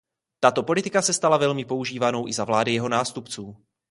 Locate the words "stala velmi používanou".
1.13-2.27